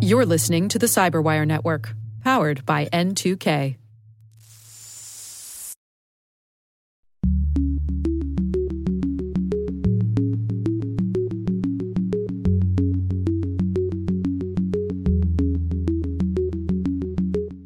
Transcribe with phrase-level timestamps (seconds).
[0.00, 3.76] You're listening to the Cyberwire Network, powered by N2K.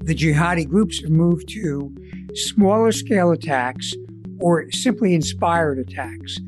[0.05, 1.93] The jihadi groups have moved to
[2.35, 3.93] smaller scale attacks
[4.39, 6.39] or simply inspired attacks,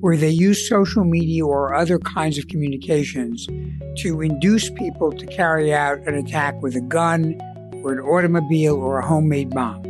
[0.00, 3.46] where they use social media or other kinds of communications
[3.98, 7.38] to induce people to carry out an attack with a gun
[7.82, 9.82] or an automobile or a homemade bomb.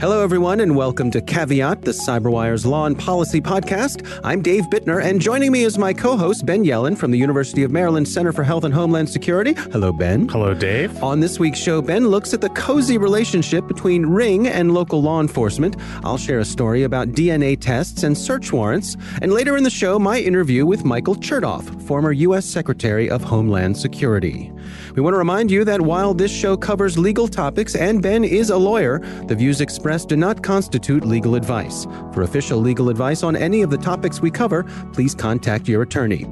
[0.00, 4.18] Hello, everyone, and welcome to Caveat, the CyberWire's Law and Policy podcast.
[4.24, 7.64] I'm Dave Bittner, and joining me is my co host, Ben Yelin from the University
[7.64, 9.52] of Maryland Center for Health and Homeland Security.
[9.52, 10.26] Hello, Ben.
[10.26, 11.02] Hello, Dave.
[11.02, 15.20] On this week's show, Ben looks at the cozy relationship between Ring and local law
[15.20, 15.76] enforcement.
[16.02, 18.96] I'll share a story about DNA tests and search warrants.
[19.20, 22.46] And later in the show, my interview with Michael Chertoff, former U.S.
[22.46, 24.50] Secretary of Homeland Security.
[24.94, 28.50] We want to remind you that while this show covers legal topics and Ben is
[28.50, 31.86] a lawyer, the views expressed do not constitute legal advice.
[32.12, 36.26] For official legal advice on any of the topics we cover, please contact your attorney.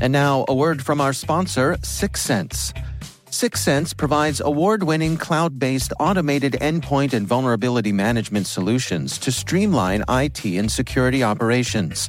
[0.00, 2.72] And now, a word from our sponsor, Syxsense.
[3.36, 10.44] Syxsense provides award winning cloud based automated endpoint and vulnerability management solutions to streamline IT
[10.44, 12.08] and security operations.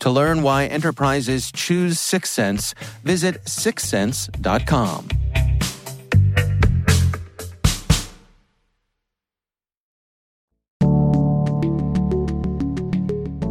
[0.00, 5.08] To learn why enterprises choose Syxsense, visit syxsense.com.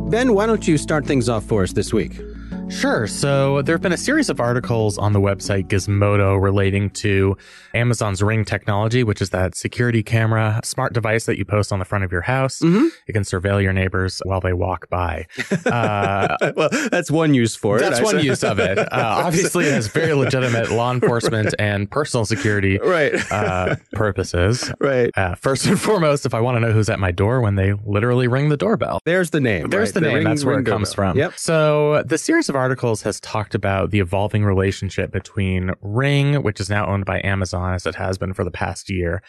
[0.09, 2.26] Ben, why don't you start things off for us this week?
[2.69, 3.07] Sure.
[3.07, 7.35] So there have been a series of articles on the website Gizmodo relating to
[7.73, 11.85] Amazon's Ring technology, which is that security camera smart device that you post on the
[11.85, 12.59] front of your house.
[12.59, 12.87] Mm-hmm.
[13.07, 15.25] It can surveil your neighbors while they walk by.
[15.65, 17.79] Uh, well, that's one use for it.
[17.79, 18.77] that's I one s- use of it.
[18.77, 23.13] Uh, obviously, it has very legitimate law enforcement and personal security Right.
[23.31, 24.71] uh, purposes.
[24.79, 25.09] right.
[25.17, 27.73] Uh, first and foremost, if I want to know who's at my door when they
[27.85, 28.99] literally ring the doorbell.
[29.05, 29.69] There's the name.
[29.69, 29.93] There's right?
[29.95, 30.13] the name.
[30.15, 31.13] ring- That's where it comes doorbell.
[31.13, 31.17] from.
[31.17, 31.33] Yep.
[31.39, 36.69] So the series of articles has talked about the evolving relationship between Ring, which is
[36.69, 39.21] now owned by Amazon, as it has been for the past year,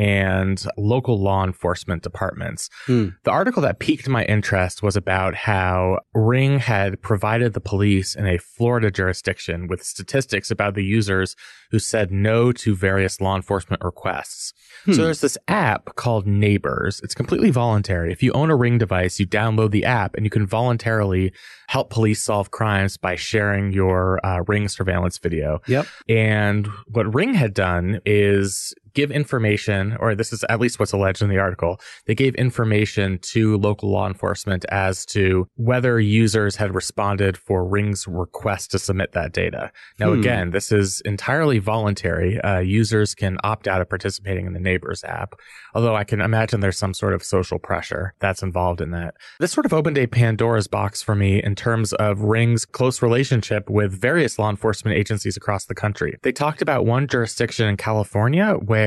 [0.00, 2.70] and local law enforcement departments.
[2.86, 3.08] Hmm.
[3.24, 8.26] The article that piqued my interest was about how Ring had provided the police in
[8.26, 11.36] a Florida jurisdiction with statistics about the users
[11.70, 14.54] who said no to various law enforcement requests.
[14.86, 14.94] Hmm.
[14.94, 17.02] So there's this app called Neighbors.
[17.04, 18.10] It's completely voluntary.
[18.10, 21.34] If you own a Ring device, you download the app and you can voluntarily
[21.68, 25.60] help police solve crimes by sharing your uh, Ring surveillance video.
[25.66, 25.86] Yep.
[26.08, 31.22] And what Ring had done is give information, or this is at least what's alleged
[31.22, 31.80] in the article.
[32.06, 38.06] They gave information to local law enforcement as to whether users had responded for Ring's
[38.06, 39.70] request to submit that data.
[39.98, 40.20] Now, Hmm.
[40.20, 42.40] again, this is entirely voluntary.
[42.40, 45.34] Uh, users can opt out of participating in the Neighbors app,
[45.74, 49.14] although I can imagine there's some sort of social pressure that's involved in that.
[49.38, 53.68] This sort of opened a Pandora's box for me in terms of Ring's close relationship
[53.68, 56.18] with various law enforcement agencies across the country.
[56.22, 58.79] They talked about one jurisdiction in California where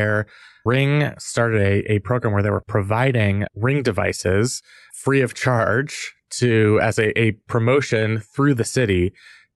[0.65, 4.61] Ring started a, a program where they were providing Ring devices
[4.93, 9.13] free of charge to as a, a promotion through the city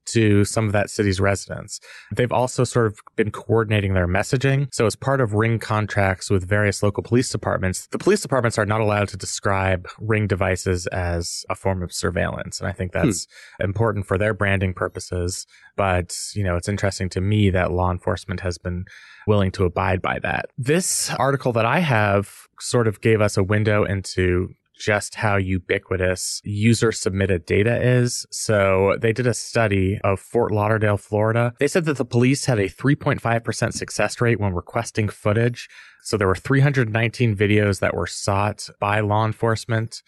[0.07, 1.79] to some of that city's residents.
[2.13, 4.67] They've also sort of been coordinating their messaging.
[4.73, 8.65] So as part of Ring contracts with various local police departments, the police departments are
[8.65, 12.59] not allowed to describe Ring devices as a form of surveillance.
[12.59, 13.27] And I think that's
[13.59, 13.65] hmm.
[13.65, 15.45] important for their branding purposes.
[15.75, 18.85] But, you know, it's interesting to me that law enforcement has been
[19.27, 20.49] willing to abide by that.
[20.57, 26.41] This article that I have sort of gave us a window into just how ubiquitous
[26.43, 28.25] user submitted data is.
[28.31, 31.53] So they did a study of Fort Lauderdale, Florida.
[31.59, 35.69] They said that the police had a 3.5% success rate when requesting footage.
[36.03, 40.01] So there were 319 videos that were sought by law enforcement.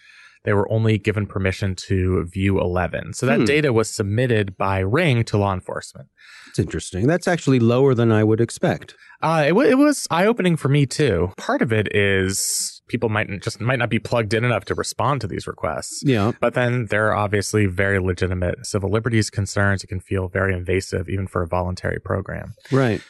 [0.45, 3.13] They were only given permission to view 11.
[3.13, 3.45] So that Hmm.
[3.45, 6.07] data was submitted by Ring to law enforcement.
[6.47, 7.07] It's interesting.
[7.07, 8.95] That's actually lower than I would expect.
[9.21, 11.31] Uh, it, wa it was eye opening for me too.
[11.37, 15.21] Part of it is people might just might not be plugged in enough to respond
[15.21, 16.01] to these requests.
[16.05, 16.31] Yeah.
[16.39, 19.83] But then there are obviously very legitimate civil liberties concerns.
[19.83, 22.53] It can feel very invasive, even for a voluntary program.
[22.71, 23.01] Right.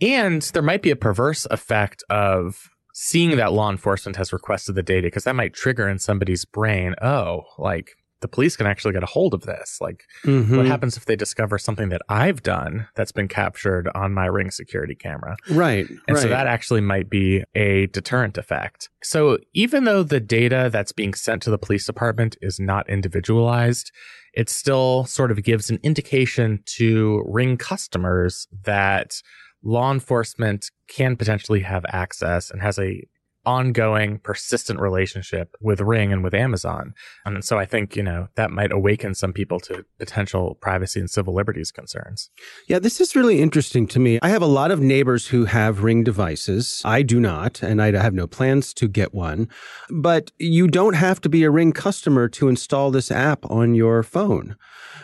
[0.00, 2.56] And there might be a perverse effect of
[3.00, 6.96] seeing that law enforcement has requested the data because that might trigger in somebody's brain,
[7.00, 9.78] oh, like the police can actually get a hold of this.
[9.80, 10.56] Like, Mhm.
[10.56, 14.50] what happens if they discover something that I've done that's been captured on my ring
[14.50, 15.36] security camera?
[15.48, 15.88] Right.
[15.88, 16.18] And right.
[16.22, 18.88] so that actually might be a deterrent effect.
[19.04, 23.92] So even though the data that's being sent to the police department is not individualized,
[24.34, 29.22] it still sort of gives an indication to ring customers that
[29.62, 33.02] law enforcement can potentially have access and has a
[33.48, 36.92] ongoing persistent relationship with ring and with amazon
[37.24, 41.10] and so i think you know that might awaken some people to potential privacy and
[41.10, 42.30] civil liberties concerns
[42.66, 44.18] Yeah, this is really interesting to me.
[44.22, 46.82] I have a lot of neighbors who have ring devices.
[46.84, 49.48] I do not, and I have no plans to get one.
[49.90, 54.02] But you don't have to be a ring customer to install this app on your
[54.02, 54.56] phone.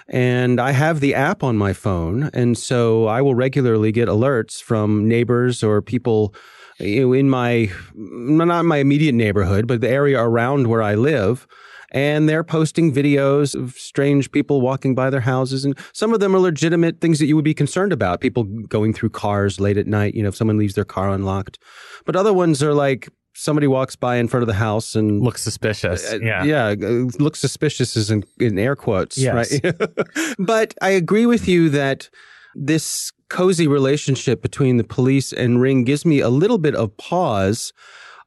[0.08, 2.30] And I have the app on my phone.
[2.34, 6.34] And so I will regularly get alerts from neighbors or people
[6.78, 10.94] you know, in my, not in my immediate neighborhood, but the area around where I
[10.94, 11.46] live
[11.94, 16.34] and they're posting videos of strange people walking by their houses and some of them
[16.34, 19.86] are legitimate things that you would be concerned about people going through cars late at
[19.86, 21.58] night you know if someone leaves their car unlocked.
[22.04, 25.42] But other ones are like somebody walks by in front of the house and looks
[25.42, 26.44] suspicious uh, yeah.
[26.44, 29.60] yeah uh, looks suspicious is in, in air quotes Yes.
[29.62, 29.74] right?
[30.38, 32.08] But i agree with you that
[32.54, 37.72] this cozy relationship between the police and ring gives me a little bit of pause.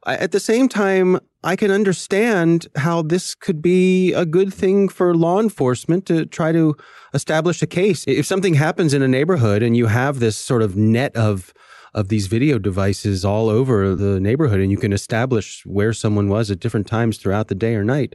[0.06, 5.14] At the same time i can understand how this could be a good thing for
[5.14, 6.76] law enforcement to try to
[7.14, 8.04] establish a case.
[8.06, 11.52] If something happens in a neighborhood and you have this sort of net of
[11.94, 16.50] of these video devices all over the neighborhood and you can establish where someone was
[16.50, 18.14] at different times throughout the day or night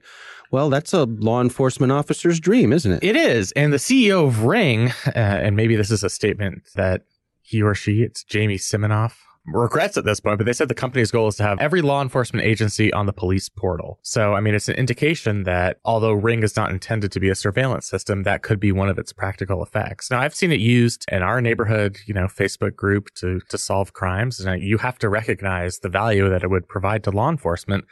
[0.52, 3.52] well that's a law enforcement officer's dream isn't it It is.
[3.54, 7.02] And the CEO of Ring, uh, and maybe this is a statement that
[7.42, 11.12] he or she, it's Jamie Siminoff, regrets at this point, but they said the company's
[11.12, 14.00] goal is to have every law enforcement agency on the police portal.
[14.02, 17.36] So, I mean, it's an indication that although Ring is not intended to be a
[17.36, 20.10] surveillance system, that could be one of its practical effects.
[20.10, 23.94] Now, I've seen it used in our neighborhood, you know, Facebook group to, to solve
[23.94, 24.40] crimes.
[24.40, 27.86] And you have to recognize the value that it would provide to law enforcement.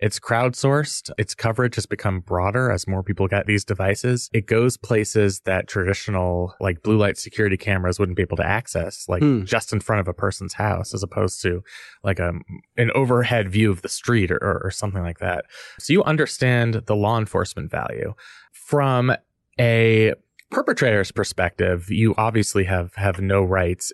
[0.00, 1.10] It's crowdsourced.
[1.18, 4.28] Its coverage has become broader as more people get these devices.
[4.32, 9.08] It goes places that traditional like blue light security cameras wouldn't be able to access,
[9.08, 9.44] like Hmm.
[9.44, 11.62] just in front of a person's house, as opposed to
[12.04, 12.32] like a
[12.76, 15.46] an overhead view of the street or, or, or something like that.
[15.78, 18.14] So you understand the law enforcement value
[18.52, 19.12] from
[19.58, 20.12] a
[20.50, 21.90] perpetrator's perspective.
[21.90, 23.92] You obviously have have no rights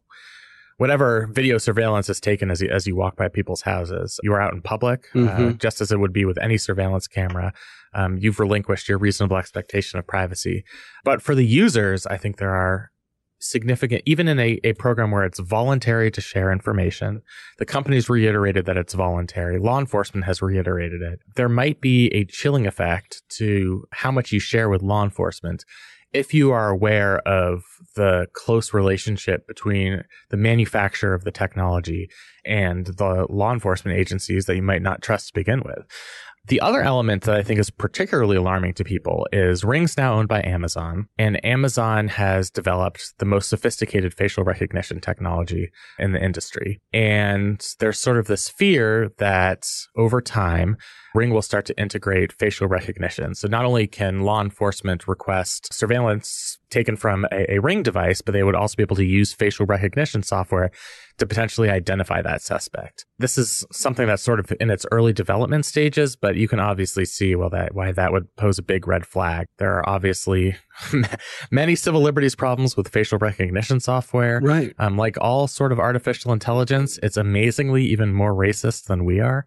[0.78, 4.40] whatever video surveillance is taken as you, as you walk by people's houses, you are
[4.40, 5.58] out in public, uh, Mhm.
[5.58, 7.52] just as it would be with any surveillance camera.
[7.94, 10.64] Um, you've relinquished your reasonable expectation of privacy.
[11.04, 12.90] But for the users, I think there are
[13.38, 17.22] significant, even in a, a program where it's voluntary to share information,
[17.58, 19.58] the company's reiterated that it's voluntary.
[19.58, 21.20] Law enforcement has reiterated it.
[21.34, 25.64] There might be a chilling effect to how much you share with law enforcement
[26.12, 27.62] if you are aware of
[27.94, 32.10] the close relationship between the manufacturer of the technology
[32.44, 35.86] and the law enforcement agencies that you might not trust to begin with.
[36.48, 40.26] The other element that I think is particularly alarming to people is Ring's now owned
[40.26, 45.70] by Amazon, and Amazon has developed the most sophisticated facial recognition technology
[46.00, 46.80] in the industry.
[46.92, 50.78] And there's sort of this fear that over time,
[51.14, 53.36] Ring will start to integrate facial recognition.
[53.36, 58.32] So not only can law enforcement request surveillance taken from a, a Ring device, but
[58.32, 60.72] they would also be able to use facial recognition software
[61.22, 63.06] to potentially identify that suspect.
[63.16, 67.04] This is something that's sort of in its early development stages, but you can obviously
[67.04, 69.46] see well that why that would pose a big red flag.
[69.58, 70.56] There are obviously
[71.52, 74.40] many civil liberties problems with facial recognition software.
[74.42, 79.20] right Um, like all sort of artificial intelligence, it's amazingly even more racist than we
[79.20, 79.46] are.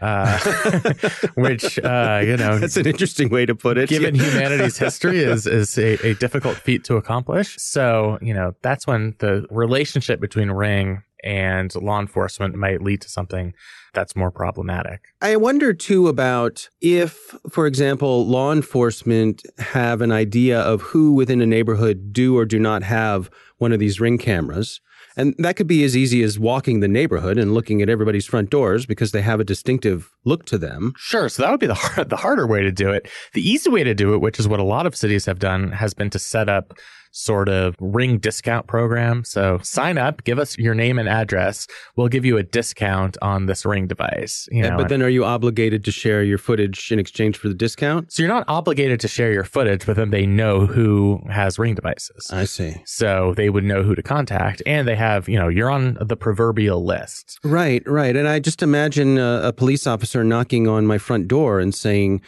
[0.00, 0.38] Uh,
[1.34, 5.46] which uh, you know, that's an interesting way to put it given humanity's history is
[5.46, 7.56] is a, a difficult feat to accomplish.
[7.58, 13.08] So you know that's when the relationship between Ring and law enforcement might lead to
[13.08, 13.54] something
[13.94, 15.06] that's more problematic.
[15.22, 21.40] I wonder too about if, for example, law enforcement have an idea of who within
[21.40, 24.80] a neighborhood do or do not have one of these ring cameras.
[25.18, 28.50] And that could be as easy as walking the neighborhood and looking at everybody's front
[28.50, 30.92] doors because they have a distinctive look to them.
[30.98, 31.30] Sure.
[31.30, 33.08] So that would be the, hard, the harder way to do it.
[33.32, 35.72] The easy way to do it, which is what a lot of cities have done,
[35.72, 36.74] has been to set up
[37.16, 39.24] sort of ring discount program.
[39.24, 41.66] So sign up, give us your name and address.
[41.96, 44.46] We'll give you a discount on this ring device.
[44.52, 47.54] You know, but then are you obligated to share your footage in exchange for the
[47.54, 48.12] discount?
[48.12, 51.74] So you're not obligated to share your footage, but then they know who has ring
[51.74, 52.30] devices.
[52.30, 52.76] I see.
[52.84, 56.16] So they would know who to contact and they have, you know, you're on the
[56.16, 57.38] proverbial list.
[57.42, 58.14] Right, right.
[58.14, 62.20] And I just imagine a, a police officer knocking on my front door and saying,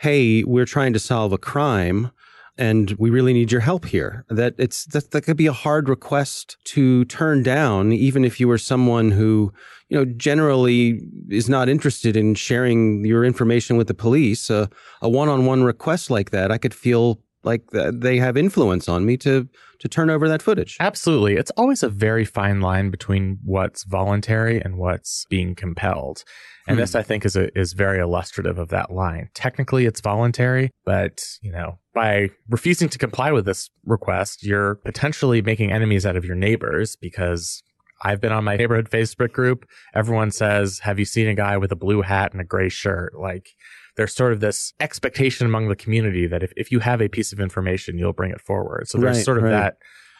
[0.00, 2.10] Hey, we're trying to solve a crime
[2.58, 4.24] and we really need your help here.
[4.28, 8.48] That it's that, that could be a hard request to turn down, even if you
[8.48, 9.52] were someone who,
[9.88, 14.50] you know, generally is not interested in sharing your information with the police.
[14.50, 14.68] A
[15.00, 19.48] one-on-one request like that, I could feel like they have influence on me to
[19.78, 20.76] to turn over that footage.
[20.80, 21.36] Absolutely.
[21.36, 26.24] It's always a very fine line between what's voluntary and what's being compelled.
[26.66, 26.80] And hmm.
[26.80, 29.30] this, I think, is a, is very illustrative of that line.
[29.34, 35.42] Technically, it's voluntary, but you know, by refusing to comply with this request, you're potentially
[35.42, 37.62] making enemies out of your neighbors because
[38.02, 39.66] I've been on my neighborhood Facebook group.
[39.94, 43.14] Everyone says, "Have you seen a guy with a blue hat and a gray shirt?"
[43.18, 43.48] Like,
[43.96, 47.32] there's sort of this expectation among the community that if, if you have a piece
[47.32, 48.88] of information, you'll bring it forward.
[48.88, 49.50] So there's right, sort of right.
[49.50, 49.76] that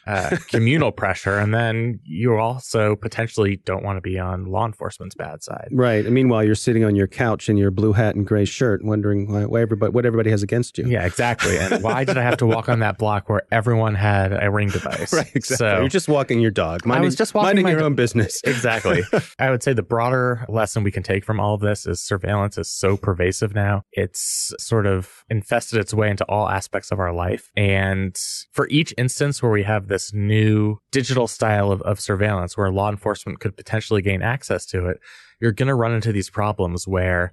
[0.06, 1.38] uh, communal pressure.
[1.38, 5.68] And then you also potentially don't want to be on law enforcement's bad side.
[5.72, 6.04] Right.
[6.04, 9.30] And meanwhile, you're sitting on your couch in your blue hat and gray shirt, wondering
[9.30, 10.86] why, why everybody, what everybody has against you.
[10.86, 11.58] Yeah, exactly.
[11.58, 14.68] And why did I have to walk on that block where everyone had a ring
[14.68, 15.12] device?
[15.12, 15.30] right.
[15.34, 15.56] Exactly.
[15.56, 16.86] So, you're just walking your dog.
[16.86, 18.40] Minding, I was just walking minding your own business.
[18.44, 19.02] exactly.
[19.38, 22.58] I would say the broader lesson we can take from all of this is surveillance
[22.58, 23.82] is so pervasive now.
[23.92, 27.50] It's sort of infested its way into all aspects of our life.
[27.56, 28.16] And
[28.52, 32.90] for each instance where we have this new digital style of, of surveillance where law
[32.90, 34.98] enforcement could potentially gain access to it,
[35.40, 37.32] you're going to run into these problems where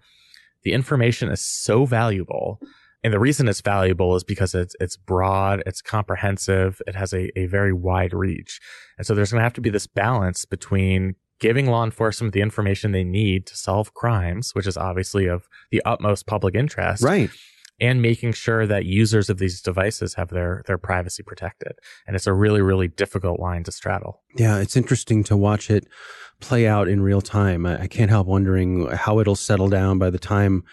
[0.63, 2.59] the information is so valuable.
[3.03, 7.37] And the reason it's valuable is because it's, it's broad, it's comprehensive, it has a,
[7.37, 8.61] a very wide reach.
[8.97, 12.41] And so there's going to have to be this balance between giving law enforcement the
[12.41, 17.03] information they need to solve crimes, which is obviously of the utmost public interest.
[17.03, 17.29] Right
[17.79, 21.73] and making sure that users of these devices have their their privacy protected.
[22.07, 24.21] And it's a really really difficult line to straddle.
[24.35, 25.87] Yeah, it's interesting to watch it
[26.39, 27.65] play out in real time.
[27.65, 30.63] I, I can't help wondering how it'll settle down by the time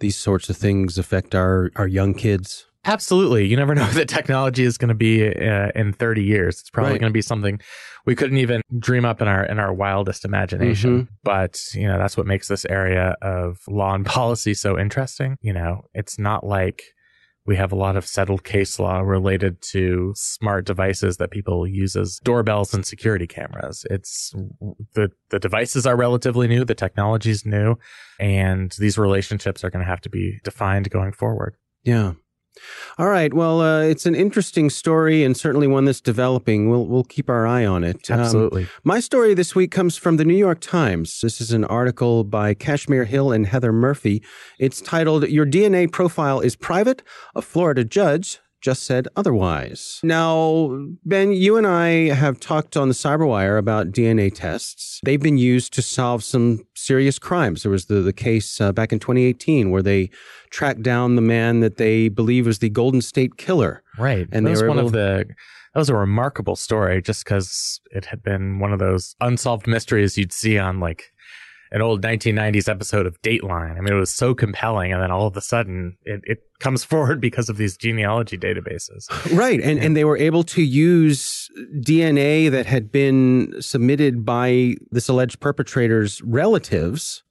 [0.00, 2.66] these sorts of things affect our our young kids.
[2.84, 3.46] Absolutely.
[3.46, 6.60] You never know what the technology is going to be uh, in 30 years.
[6.60, 7.00] It's probably right.
[7.00, 7.60] going to be something
[8.06, 11.02] we couldn't even dream up in our in our wildest imagination.
[11.02, 11.14] Mm-hmm.
[11.22, 15.36] But, you know, that's what makes this area of law and policy so interesting.
[15.42, 16.82] You know, it's not like
[17.46, 21.96] we have a lot of settled case law related to smart devices that people use
[21.96, 23.84] as doorbells and security cameras.
[23.90, 24.32] It's
[24.94, 27.76] the the devices are relatively new, the technology is new,
[28.18, 31.56] and these relationships are going to have to be defined going forward.
[31.82, 32.12] Yeah.
[32.98, 33.32] All right.
[33.32, 36.68] Well, uh, it's an interesting story and certainly one that's developing.
[36.68, 38.10] We'll we'll keep our eye on it.
[38.10, 38.62] Um, Absolutely.
[38.64, 41.20] Um, my story this week comes from the New York Times.
[41.20, 44.22] This is an article by Kashmir Hill and Heather Murphy.
[44.58, 47.02] It's titled "Your DNA Profile is Private."
[47.34, 50.00] A Florida judge just said otherwise.
[50.02, 55.00] Now, Ben, you and I have talked on the Cyberwire about DNA tests.
[55.04, 57.62] They've been used to solve some serious crimes.
[57.62, 60.10] There was the, the case uh, back in 2018 where they
[60.50, 63.82] tracked down the man that they believe was the Golden State Killer.
[63.98, 64.28] Right.
[64.32, 65.26] And that was one of the
[65.72, 70.18] that was a remarkable story just because it had been one of those unsolved mysteries
[70.18, 71.12] you'd see on like
[71.72, 73.76] an old 1990s episode of Dateline.
[73.76, 76.84] I mean, it was so compelling, and then all of a sudden, it, it comes
[76.90, 79.08] forward because of these genealogy databases.
[79.36, 79.84] Right, and yeah.
[79.84, 81.48] and they were able to use
[81.80, 87.22] DNA that had been submitted by this alleged perpetrator's relatives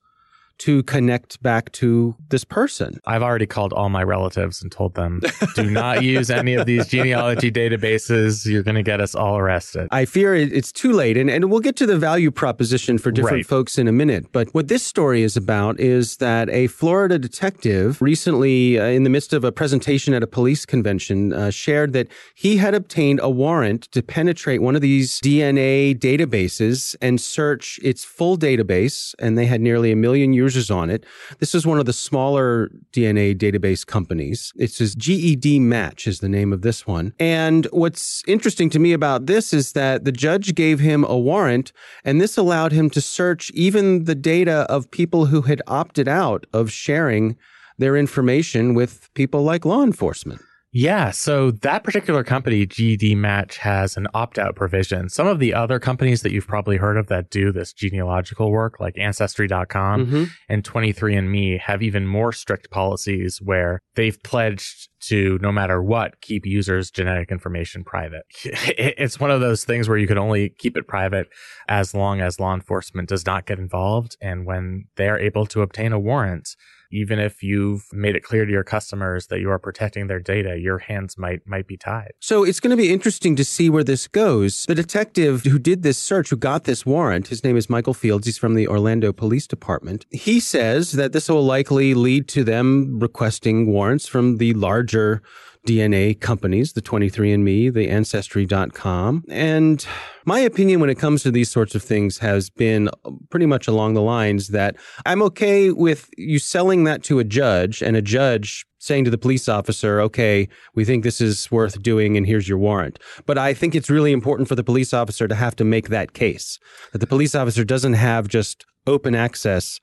[0.59, 2.99] to connect back to this person.
[3.05, 5.21] I've already called all my relatives and told them,
[5.55, 8.45] do not use any of these genealogy databases.
[8.45, 9.87] You're going to get us all arrested.
[9.91, 11.17] I fear it's too late.
[11.17, 13.45] And, and we'll get to the value proposition for different right.
[13.45, 14.31] folks in a minute.
[14.31, 19.09] But what this story is about is that a Florida detective recently, uh, in the
[19.09, 23.29] midst of a presentation at a police convention, uh, shared that he had obtained a
[23.29, 29.15] warrant to penetrate one of these DNA databases and search its full database.
[29.19, 31.05] And they had nearly a million users users on it.
[31.37, 34.51] This is one of the smaller DNA database companies.
[34.57, 37.13] It says GEDmatch is the name of this one.
[37.19, 41.71] And what's interesting to me about this is that the judge gave him a warrant,
[42.03, 46.47] and this allowed him to search even the data of people who had opted out
[46.51, 47.37] of sharing
[47.77, 50.41] their information with people like law enforcement.
[50.71, 55.09] Yeah, so that particular company, GEDmatch, has an opt out provision.
[55.09, 58.79] Some of the other companies that you've probably heard of that do this genealogical work,
[58.79, 60.23] like Ancestry.com Mm-hmm.
[60.47, 66.45] and 23andMe, have even more strict policies where they've pledged to, no matter what, keep
[66.45, 68.23] users' genetic information private.
[68.77, 71.27] It's one of those things where you can only keep it private
[71.67, 74.17] as long as law enforcement does not get involved.
[74.21, 76.49] And when they are able to obtain a warrant,
[76.91, 80.57] even if you've made it clear to your customers that you are protecting their data,
[80.59, 82.11] your hands might might be tied.
[82.19, 84.65] So it's going to be interesting to see where this goes.
[84.65, 88.25] The detective who did this search, who got this warrant, his name is Michael Fields.
[88.25, 90.05] He's from the Orlando Police Department.
[90.11, 95.21] He says that this will likely lead to them requesting warrants from the larger
[95.69, 99.23] DNA companies, the 23andMe, the Ancestry.com.
[99.29, 99.85] And
[100.25, 102.89] my opinion when it comes to these sorts of things has been
[103.29, 107.83] pretty much along the lines that I'm okay with you selling that to a judge
[107.83, 112.17] and a judge saying to the police officer, okay, we think this is worth doing
[112.17, 112.97] and here's your warrant.
[113.27, 116.13] But I think it's really important for the police officer to have to make that
[116.13, 116.57] case,
[116.93, 119.79] that the police officer doesn't have just open access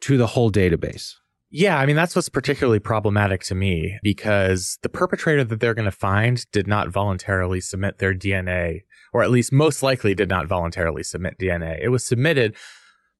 [0.00, 1.14] to the whole database.
[1.54, 5.84] Yeah, I mean, that's what's particularly problematic to me because the perpetrator that they're going
[5.84, 10.46] to find did not voluntarily submit their DNA, or at least most likely did not
[10.46, 11.78] voluntarily submit DNA.
[11.80, 12.56] It was submitted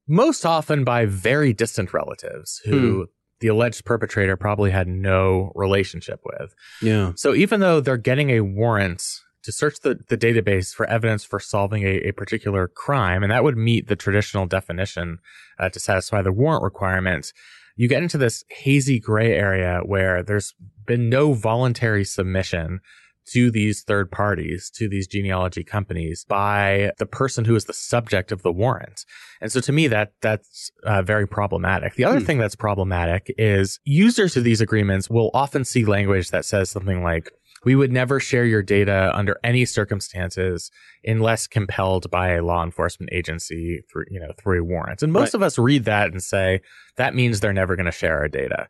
[0.08, 3.08] most often by very distant relatives who
[3.40, 6.54] the alleged perpetrator probably had no relationship with.
[6.80, 7.12] Yeah.
[7.16, 9.02] So even though they're getting a warrant
[9.42, 13.44] to search the, the database for evidence for solving a, a particular crime, and that
[13.44, 15.18] would meet the traditional definition
[15.58, 17.32] uh, to satisfy the warrant requirement,
[17.76, 20.54] you get into this hazy gray area where there's
[20.86, 22.80] been no voluntary submission
[23.24, 28.32] to these third parties, to these genealogy companies by the person who is the subject
[28.32, 29.04] of the warrant.
[29.40, 31.94] And so to me, that that's uh, very problematic.
[31.94, 32.24] The other Hmm.
[32.24, 37.04] thing that's problematic is users of these agreements will often see language that says something
[37.04, 37.30] like,
[37.64, 40.70] we would never share your data under any circumstances
[41.04, 45.02] unless compelled by a law enforcement agency through, you know, through a warrant.
[45.02, 45.34] And most Right.
[45.34, 46.60] of us read that and say,
[46.96, 48.68] that means they're never going to share our data.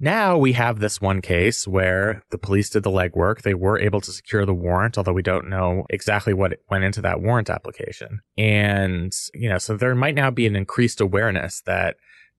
[0.00, 3.42] Now we have this one case where the police did the legwork.
[3.42, 7.02] They were able to secure the warrant, although we don't know exactly what went into
[7.02, 8.20] that warrant application.
[8.36, 11.96] And, you know, so there might now be an increased awareness that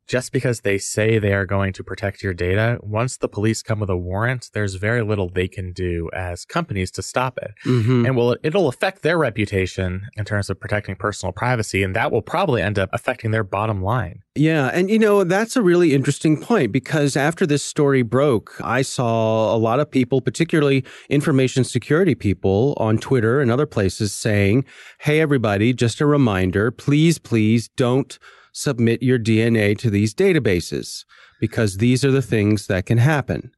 [0.09, 3.79] just because they say they are going to protect your data, once the police come
[3.79, 7.51] with a warrant, there's very little they can do as companies to stop it.
[7.63, 8.07] Mm-hmm.
[8.07, 12.23] And will it'll affect their reputation in terms of protecting personal privacy, and that will
[12.23, 14.23] probably end up affecting their bottom line.
[14.33, 14.71] Yeah.
[14.73, 19.53] And, you know, that's a really interesting point because after this story broke, I saw
[19.53, 24.65] a lot of people, particularly information security people on Twitter and other places saying,
[25.01, 28.17] Hey, everybody, just a reminder, please, please don't
[28.59, 31.05] submit your DNA to these databases
[31.39, 33.51] because these are the things that can happen.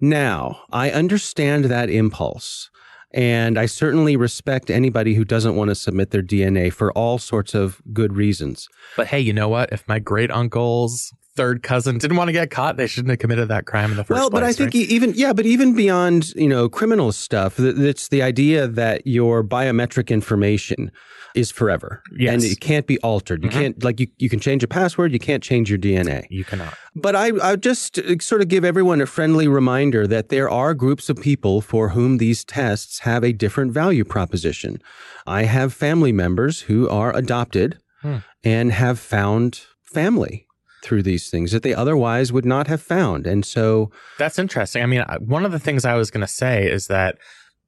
[0.00, 2.70] Now, I understand that impulse.
[3.14, 7.54] And I certainly respect anybody who doesn't want to submit their DNA for all sorts
[7.54, 8.68] of good reasons.
[8.96, 9.72] But hey, you know what?
[9.72, 13.48] If my great uncle's third cousin didn't want to get caught, they shouldn't have committed
[13.48, 14.40] that crime in the first well, place.
[14.40, 14.90] but I think right?
[14.90, 20.08] even yeah, but even beyond you know criminal stuff, it's the idea that your biometric
[20.08, 20.90] information
[21.34, 22.32] is forever, Yes.
[22.32, 23.44] and it can't be altered.
[23.44, 23.52] You Mhm.
[23.52, 26.26] can't like you you can change a password, you can't change your DNA.
[26.30, 26.74] you cannot.
[26.94, 30.72] But I I just uh, sort of give everyone a friendly reminder that there are
[30.72, 34.80] groups of people for whom these tests have a different value proposition.
[35.26, 38.16] I have family members who are adopted Hmm.
[38.44, 40.45] and have found family
[40.86, 43.26] through these things that they otherwise would not have found.
[43.26, 44.82] And so That's interesting.
[44.82, 47.18] I mean, one of the things I was going to say is that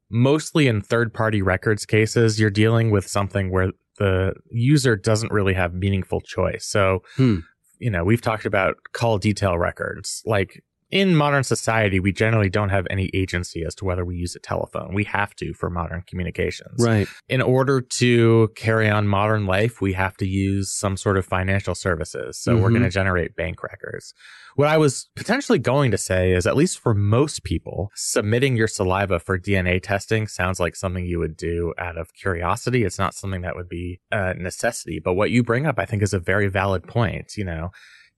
[0.09, 5.53] mostly in third party records cases, you're dealing with something where the user doesn't really
[5.53, 6.65] have meaningful choice.
[6.65, 7.39] So, Hmm.
[7.77, 10.23] you know, we've talked about call detail records.
[10.25, 14.35] Like in modern society, we generally don't have any agency as to whether we use
[14.35, 14.93] a telephone.
[14.93, 16.83] We have to for modern communications.
[16.83, 17.07] right.
[17.27, 21.75] in order to carry on modern life, we have to use some sort of financial
[21.75, 22.37] services.
[22.39, 22.73] So we're Mhm.
[22.73, 24.13] going to generate bank records.
[24.55, 28.67] What I was potentially going to say is, at least for most people, submitting your
[28.67, 32.83] saliva for DNA testing sounds like something you would do out of curiosity.
[32.83, 34.99] It's not something that would be a necessity.
[34.99, 37.37] But what you bring up, I think, is a very valid point.
[37.37, 37.71] You know,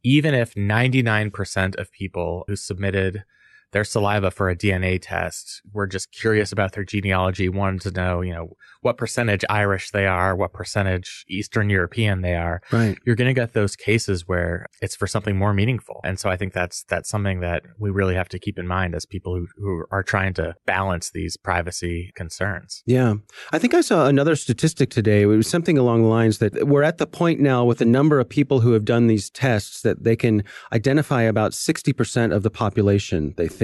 [0.04, 3.24] even if 99% of people who submitted
[3.72, 8.22] their saliva for a DNA test were just curious about their genealogy, wanted to know,
[8.22, 12.62] you know, what percentage Irish they are, what percentage Eastern European they are.
[12.72, 12.98] Right.
[13.06, 16.02] You're going to get those cases where it's for something more meaningful.
[16.04, 18.96] And so I think that's that's something that we really have to keep in mind
[18.96, 22.84] as people who, who are trying to balance these privacy concerns.
[22.86, 23.16] Yeah.
[23.52, 25.22] I think I saw another statistic today.
[25.22, 28.20] It was something along the lines that we're at the point now with the number
[28.20, 32.50] of people who have done these tests that they can identify about 60% of the
[32.50, 33.61] population, they think.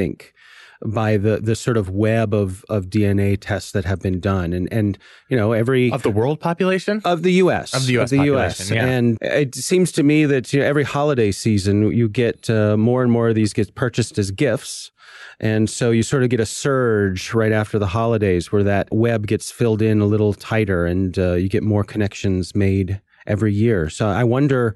[0.86, 4.72] By the the sort of web of of DNA tests that have been done, and
[4.72, 4.98] and
[5.30, 7.74] you know every of the world population of the U.S.
[7.74, 8.12] of the U.S.
[8.12, 8.70] of the U.S.
[8.70, 8.86] Yeah.
[8.86, 13.04] And it seems to me that you know, every holiday season you get uh, more
[13.04, 14.92] and more of these get purchased as gifts.
[15.40, 19.28] And so you sort of get a surge right after the holidays where that web
[19.28, 23.88] gets filled in a little tighter and uh, you get more connections made every year.
[23.90, 24.76] So I wonder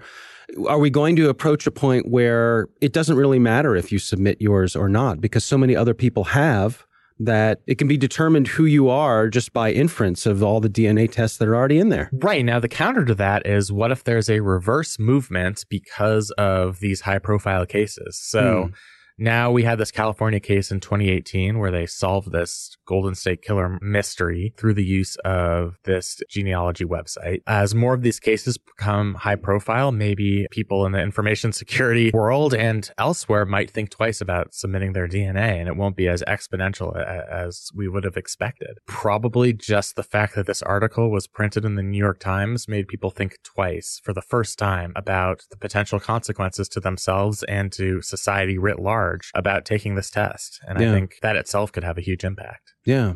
[0.67, 4.41] are we going to approach a point where it doesn't really matter if you submit
[4.41, 6.85] yours or not because so many other people have
[7.19, 11.09] that it can be determined who you are just by inference of all the DNA
[11.09, 12.09] tests that are already in there.
[12.13, 12.43] Right.
[12.43, 17.01] Now, the counter to that is what if there's a reverse movement because of these
[17.01, 18.17] high profile cases?
[18.17, 18.73] So, hmm
[19.21, 23.77] now we had this California case in 2018 where they solved this Golden State Killer
[23.79, 27.41] mystery through the use of this genealogy website.
[27.45, 32.55] As more of these cases become high profile, maybe people in the information security world
[32.55, 36.97] and elsewhere might think twice about submitting their DNA and it won't be as exponential
[36.97, 38.79] as we would have expected.
[38.87, 42.87] Probably just the fact that this article was printed in the New York Times made
[42.87, 48.01] people think twice for the first time about the potential consequences to themselves and to
[48.01, 50.59] society writ large large about taking this test.
[50.67, 50.89] And yeah.
[50.89, 52.73] I think that itself could have a huge impact.
[52.85, 53.13] Yeah.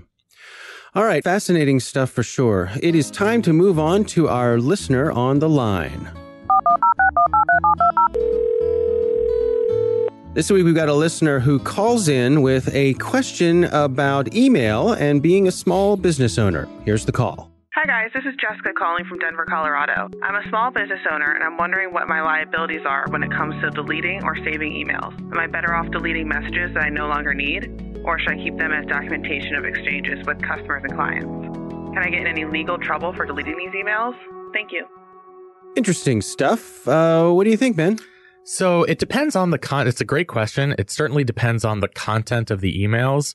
[0.93, 2.71] All right, fascinating stuff for sure.
[2.81, 6.10] It is time to move on to our listener on the line.
[10.34, 15.21] This week, we've got a listener who calls in with a question about email and
[15.21, 16.67] being a small business owner.
[16.84, 17.54] Here's the call.
[18.15, 18.23] Hi, guys.
[18.23, 20.10] This is Jessica calling from Denver, Colorado.
[20.23, 23.56] I'm a small business owner and I'm wondering what my liabilities are when it comes
[23.62, 25.13] to deleting or saving emails.
[25.32, 28.58] Am I better off deleting messages that I no longer need, or should I keep
[28.58, 31.25] them as documentation of exchanges with customers and clients?
[31.25, 34.15] Can I get in any legal trouble for deleting these emails?
[34.54, 34.86] Thank you.
[35.75, 36.88] Interesting stuff.
[36.88, 37.99] Uh, what do you think, Ben?
[38.43, 39.88] So it depends on the con.
[39.88, 40.75] It's a great question.
[40.78, 43.34] It certainly depends on the content of the emails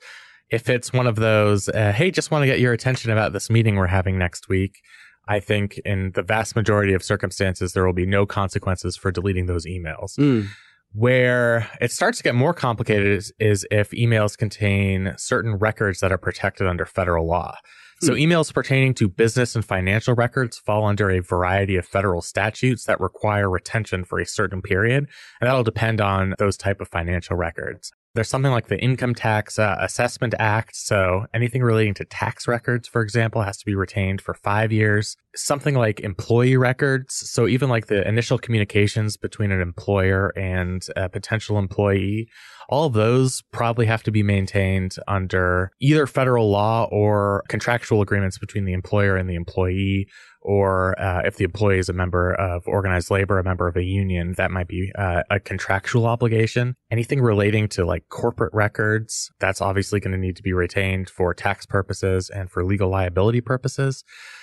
[0.50, 3.50] if it's one of those, uh, hey, just want to get your attention about this
[3.50, 4.80] meeting we're having next week,
[5.28, 9.46] I think in the vast majority of circumstances, there will be no consequences for deleting
[9.46, 10.18] those emails.
[10.18, 10.48] Mm.
[10.92, 16.10] Where it starts to get more complicated is, is, if emails contain certain records that
[16.10, 17.54] are protected under federal law.
[18.02, 18.18] So hmm.
[18.18, 22.98] emails pertaining to business and financial records fall under a variety of federal statutes that
[22.98, 25.06] require retention for a certain period.
[25.40, 27.92] And that'll depend on those type of financial records.
[28.14, 30.74] There's something like the Income Tax uh, Assessment Act.
[30.74, 35.16] So anything relating to tax records, for example, has to be retained for five years.
[35.36, 37.14] Something like employee records.
[37.14, 42.28] So even like the initial communications between an employer and a potential employee,
[42.68, 48.38] all of those probably have to be maintained under either federal law or contractual agreements
[48.38, 50.08] between the employer and the employee
[50.40, 53.84] or uh, if the employee is a member of organized labor, a member of a
[53.84, 56.76] union, that might be uh, a contractual obligation.
[56.90, 61.34] Anything relating to like corporate records, that's obviously going to need to be retained for
[61.34, 64.02] tax purposes and for legal liability purposes.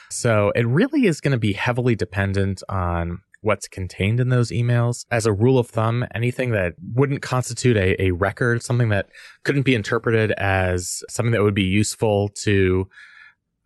[0.09, 5.05] So it really is going to be heavily dependent on what's contained in those emails.
[5.11, 9.07] As a rule of thumb, anything that wouldn't constitute a, a record, something that
[9.43, 12.87] couldn't be interpreted as something that would be useful to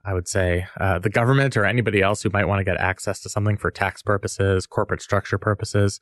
[0.06, 3.20] I would say uh, the government or anybody else who might want to get access
[3.22, 6.00] to something for tax purposes, corporate structure purposes,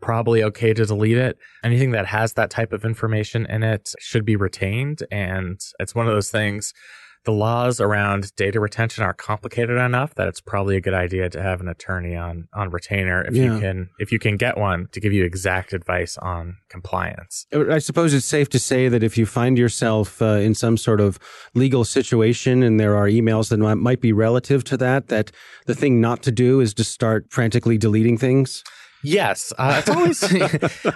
[0.00, 1.38] probably okay to delete it.
[1.62, 5.02] Anything that has that type of information in it should be retained.
[5.10, 6.72] And it's one of those things
[7.24, 11.42] the laws around data retention are complicated enough that it's probably a good idea to
[11.42, 13.54] have an attorney on on retainer if yeah.
[13.54, 17.46] you can if you can get one to give you exact advice on compliance.
[17.52, 21.00] I suppose it's safe to say that if you find yourself uh, in some sort
[21.00, 21.18] of
[21.54, 25.30] legal situation and there are emails that might be relative to that, that
[25.66, 28.62] the thing not to do is to start frantically deleting things.
[29.04, 30.24] Yes, uh, it's always.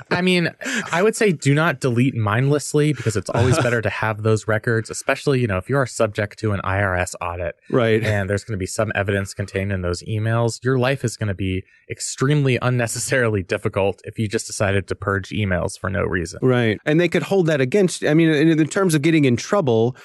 [0.10, 0.50] I mean,
[0.90, 4.90] I would say do not delete mindlessly because it's always better to have those records,
[4.90, 8.02] especially you know if you are subject to an IRS audit, right?
[8.02, 10.62] And there's going to be some evidence contained in those emails.
[10.64, 15.30] Your life is going to be extremely unnecessarily difficult if you just decided to purge
[15.30, 16.80] emails for no reason, right?
[16.84, 18.04] And they could hold that against.
[18.04, 19.96] I mean, in, in terms of getting in trouble,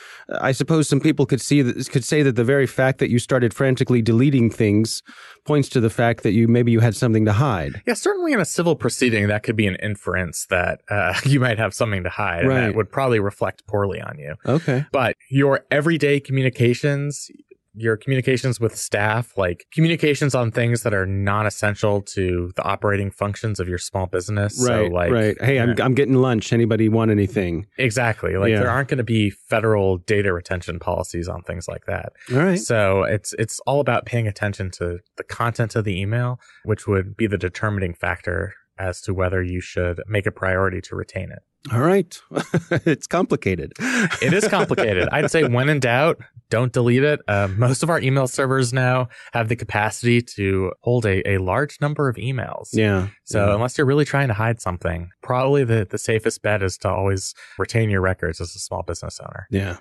[0.41, 3.19] I suppose some people could see that could say that the very fact that you
[3.19, 5.01] started frantically deleting things
[5.45, 7.81] points to the fact that you maybe you had something to hide.
[7.85, 11.57] Yeah, certainly in a civil proceeding, that could be an inference that uh, you might
[11.57, 12.57] have something to hide, right.
[12.57, 14.35] and that would probably reflect poorly on you.
[14.45, 17.29] Okay, but your everyday communications,
[17.75, 23.59] your communications with staff, like communications on things that are non-essential to the operating functions
[23.59, 24.63] of your small business.
[24.67, 24.87] Right.
[24.87, 25.41] So like, right.
[25.41, 26.53] Hey, I'm, I'm getting lunch.
[26.53, 27.65] Anybody want anything?
[27.77, 28.37] Exactly.
[28.37, 28.59] Like yeah.
[28.59, 32.13] there aren't going to be federal data retention policies on things like that.
[32.31, 32.59] All right.
[32.59, 37.17] So it's, it's all about paying attention to the content of the email, which would
[37.17, 41.39] be the determining factor as to whether you should make a priority to retain it.
[41.71, 42.19] All right.
[42.71, 43.73] it's complicated.
[43.79, 45.07] it is complicated.
[45.11, 47.21] I'd say when in doubt, don't delete it.
[47.27, 51.79] Uh, most of our email servers now have the capacity to hold a, a large
[51.79, 52.69] number of emails.
[52.73, 53.07] Yeah.
[53.23, 53.55] So yeah.
[53.55, 57.33] unless you're really trying to hide something, probably the, the safest bet is to always
[57.57, 59.47] retain your records as a small business owner.
[59.49, 59.77] Yeah.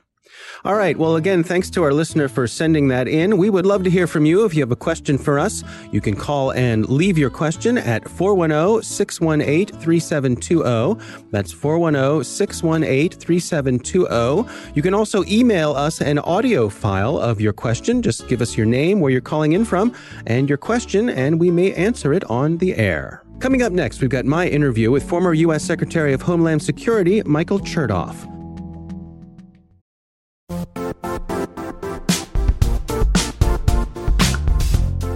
[0.64, 0.96] All right.
[0.96, 3.36] Well, again, thanks to our listener for sending that in.
[3.36, 4.44] We would love to hear from you.
[4.44, 8.08] If you have a question for us, you can call and leave your question at
[8.08, 11.28] 410 618 3720.
[11.30, 14.72] That's 410 618 3720.
[14.74, 18.00] You can also email us an audio file of your question.
[18.00, 19.94] Just give us your name, where you're calling in from,
[20.26, 23.24] and your question, and we may answer it on the air.
[23.40, 25.64] Coming up next, we've got my interview with former U.S.
[25.64, 28.41] Secretary of Homeland Security, Michael Chertoff.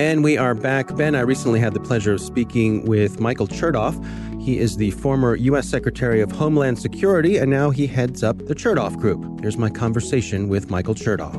[0.00, 0.96] And we are back.
[0.96, 4.02] Ben, I recently had the pleasure of speaking with Michael Chertoff.
[4.40, 5.68] He is the former U.S.
[5.68, 9.42] Secretary of Homeland Security, and now he heads up the Chertoff Group.
[9.42, 11.36] Here's my conversation with Michael Chertoff.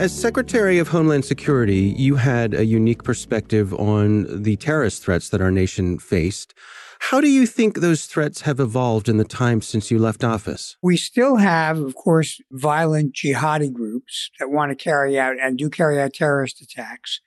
[0.00, 5.40] As Secretary of Homeland Security, you had a unique perspective on the terrorist threats that
[5.40, 6.54] our nation faced.
[6.98, 10.76] How do you think those threats have evolved in the time since you left office?
[10.82, 15.70] We still have, of course, violent jihadi groups that want to carry out and do
[15.70, 17.20] carry out terrorist attacks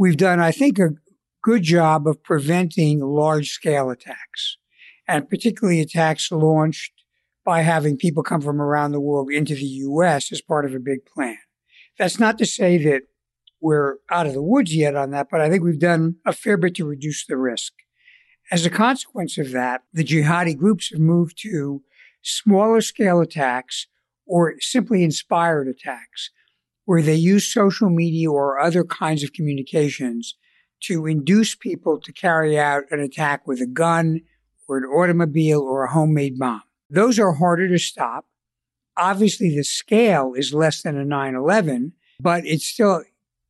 [0.00, 0.94] we've done, I think, a
[1.44, 4.56] good job of preventing large scale attacks
[5.06, 6.92] and particularly attacks launched
[7.44, 10.32] by having people come from around the world into the U.S.
[10.32, 11.36] as part of a big plan.
[11.98, 13.02] That's not to say that
[13.60, 16.56] we're out of the woods yet on that, but I think we've done a fair
[16.56, 17.74] bit to reduce the risk.
[18.50, 21.82] As a consequence of that, the jihadi groups have moved to
[22.22, 23.86] smaller scale attacks
[24.26, 26.30] or simply inspired attacks
[26.84, 30.34] where they use social media or other kinds of communications
[30.82, 34.20] to induce people to carry out an attack with a gun
[34.66, 36.62] or an automobile or a homemade bomb.
[36.88, 38.26] Those are harder to stop.
[38.96, 43.02] Obviously, the scale is less than a 9 11, but it still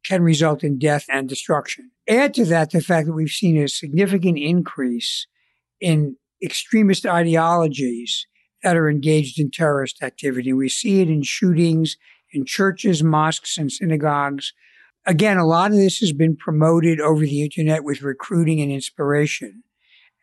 [0.05, 1.91] can result in death and destruction.
[2.09, 5.27] Add to that the fact that we've seen a significant increase
[5.81, 8.27] in extremist ideologies
[8.63, 10.53] that are engaged in terrorist activity.
[10.53, 11.97] We see it in shootings
[12.33, 14.53] in churches, mosques, and synagogues.
[15.07, 19.63] Again, a lot of this has been promoted over the internet with recruiting and inspiration.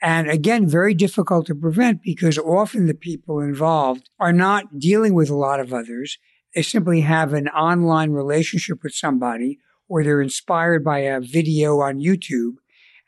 [0.02, 5.30] And again, very difficult to prevent because often the people involved are not dealing with
[5.30, 6.20] a lot of others.
[6.54, 12.00] They simply have an online relationship with somebody or they're inspired by a video on
[12.00, 12.56] YouTube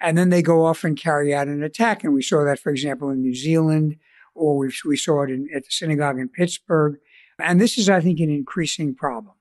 [0.02, 2.04] and then they go off and carry out an attack.
[2.04, 3.98] And we saw that, for example, in New Zealand
[4.34, 6.98] or we, we saw it in, at the synagogue in Pittsburgh.
[7.42, 9.36] And this is, I think, an increasing problem.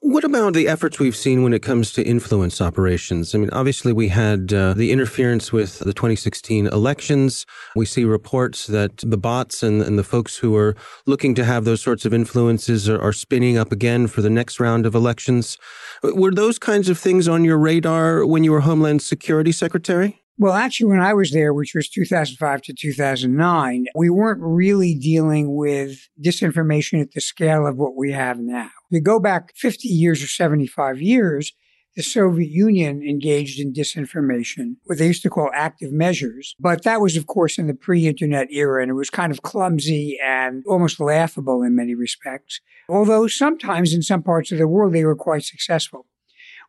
[0.00, 3.34] What about the efforts we've seen when it comes to influence operations?
[3.34, 7.44] I mean, obviously, we had uh, the interference with the 2016 elections.
[7.74, 11.64] We see reports that the bots and, and the folks who are looking to have
[11.64, 15.58] those sorts of influences are, are spinning up again for the next round of elections.
[16.04, 20.22] Were those kinds of things on your radar when you were Homeland Security Secretary?
[20.40, 25.56] Well, actually, when I was there, which was 2005 to 2009, we weren't really dealing
[25.56, 28.70] with disinformation at the scale of what we have now.
[28.88, 31.52] If you go back 50 years or 75 years,
[31.96, 36.54] the Soviet Union engaged in disinformation, what they used to call active measures.
[36.60, 40.20] But that was, of course, in the pre-internet era, and it was kind of clumsy
[40.24, 42.60] and almost laughable in many respects.
[42.88, 46.06] Although sometimes in some parts of the world they were quite successful.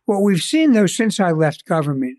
[0.06, 2.18] What we've seen, though, since I left government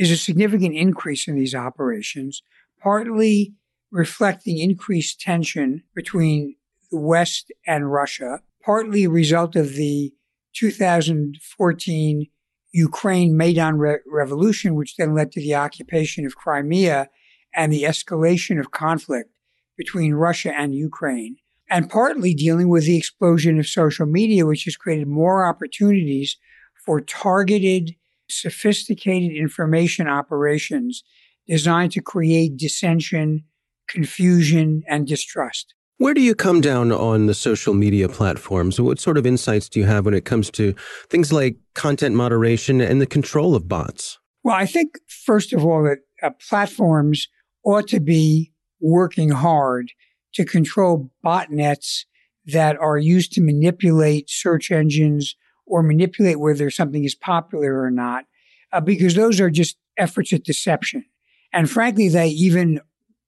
[0.00, 2.42] is a significant increase in these operations,
[2.82, 3.52] partly
[3.90, 6.56] reflecting increased tension between
[6.90, 10.10] the West and Russia, partly a result of the
[10.54, 12.26] 2014
[12.72, 17.10] Ukraine Maidan Re- revolution, which then led to the occupation of Crimea
[17.54, 19.30] and the escalation of conflict
[19.76, 21.36] between Russia and Ukraine.
[21.72, 26.36] and partly dealing with the explosion of social media, which has created more opportunities
[26.84, 27.94] for targeted,
[28.30, 31.02] sophisticated information operations
[31.46, 33.44] designed to create dissension,
[33.88, 35.74] confusion, and distrust.
[35.98, 38.80] Where do you come down on the social media platforms?
[38.80, 40.74] What sort of insights do you have when it comes to
[41.10, 44.18] things like content moderation and the control of bots?
[44.42, 47.28] Well, I think, first of all, that uh, platforms
[47.64, 49.92] ought to be working hard
[50.34, 52.04] to control botnets
[52.46, 55.36] that are used to manipulate search engines
[55.70, 58.26] or manipulate whether something is popular or not,
[58.72, 61.04] uh, because those are just efforts at deception.
[61.52, 62.80] And frankly, they even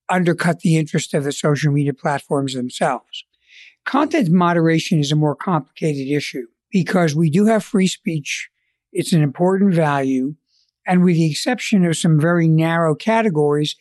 [0.09, 3.25] undercut the interest of the social media platforms themselves.
[3.85, 8.49] Content moderation is a more complicated issue because we do have free speech.
[8.93, 10.35] It's an important value.
[10.87, 13.77] And with the exception of some very narrow categories,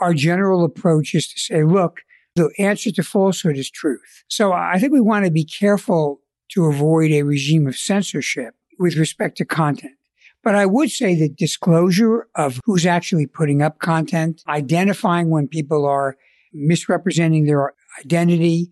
[0.00, 2.00] our general approach is to say, look,
[2.34, 4.24] the answer to falsehood is truth.
[4.28, 8.96] So I think we want to be careful to avoid a regime of censorship with
[8.96, 9.94] respect to content.
[10.42, 15.84] But I would say that disclosure of who's actually putting up content, identifying when people
[15.84, 16.16] are
[16.52, 18.70] misrepresenting their identity,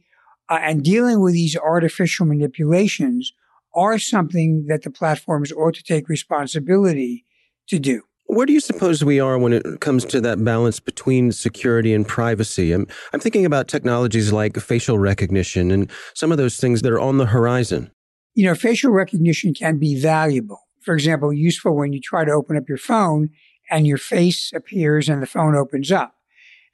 [0.49, 3.33] uh, and dealing with these artificial manipulations
[3.75, 7.25] are something that the platforms ought to take responsibility
[7.69, 8.03] to do.
[8.29, 12.07] Where do you suppose we are when it comes to that balance between security and
[12.07, 12.73] privacy?
[12.73, 17.01] I'm, I'm thinking about technologies like facial recognition and some of those things that are
[17.01, 17.91] on the horizon.
[18.35, 22.57] You know, facial recognition can be valuable for example, useful when you try to open
[22.57, 23.31] up your phone
[23.69, 26.15] and your face appears and the phone opens up.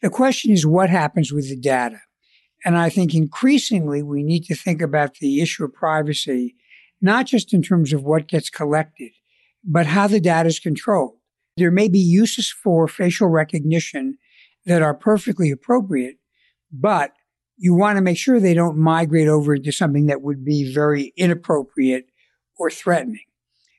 [0.03, 2.01] The question is what happens with the data?
[2.63, 6.55] And I think increasingly we need to think about the issue of privacy,
[7.01, 9.13] not just in terms of what gets collected,
[9.65, 11.17] but how the data is controlled.
[11.57, 14.17] There may be uses for facial recognition
[14.65, 16.17] that are perfectly appropriate,
[16.73, 17.13] but
[17.59, 21.13] you want to make sure they don't migrate over into something that would be very
[21.17, 22.07] inappropriate
[22.59, 23.25] or threatening.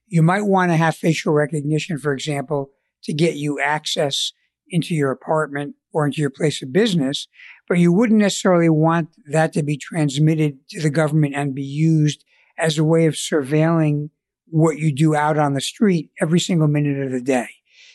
[0.08, 2.70] You might want to have facial recognition, for example,
[3.04, 4.32] to get you access
[4.70, 7.28] into your apartment or into your place of business,
[7.68, 12.24] but you wouldn't necessarily want that to be transmitted to the government and be used
[12.58, 14.10] as a way of surveilling
[14.46, 17.48] what you do out on the street every single minute of the day.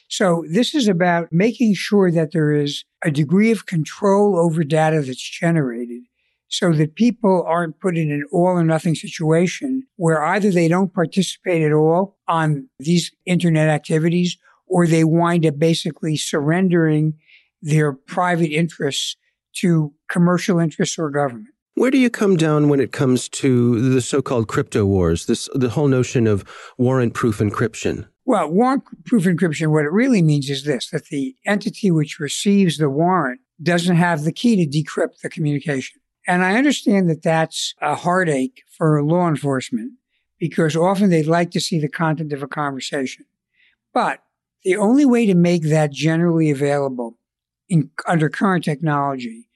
[0.09, 5.03] So this is about making sure that there is a degree of control over data
[5.03, 6.03] that's generated
[6.49, 6.79] so hmm.
[6.79, 11.63] that people aren't put in an all or nothing situation where either they don't participate
[11.63, 17.15] at all on these internet activities or they wind up basically surrendering
[17.63, 19.17] their private interests
[19.57, 21.49] to commercial interests or government.
[21.75, 25.27] Where do you come down when it comes to the so-called crypto wars?
[25.27, 26.45] This the whole notion of
[26.77, 28.09] warrant-proof encryption.
[28.29, 32.91] Well, warrant-proof encryption, what it really means is this: that the entity which receives the
[32.91, 36.03] warrant doesn't have the key to decrypt the communication.
[36.27, 39.93] And I understand that that's a heartache for law enforcement
[40.39, 43.25] because often they'd like to see the content of a conversation.
[43.95, 44.23] But
[44.63, 47.17] the only way to make that generally available
[47.67, 49.49] in, under current technology